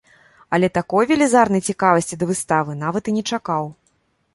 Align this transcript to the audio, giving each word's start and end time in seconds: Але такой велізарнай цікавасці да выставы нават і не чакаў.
Але 0.57 0.69
такой 0.77 1.03
велізарнай 1.11 1.65
цікавасці 1.73 2.15
да 2.23 2.33
выставы 2.33 2.71
нават 2.85 3.03
і 3.13 3.19
не 3.21 3.27
чакаў. 3.31 3.75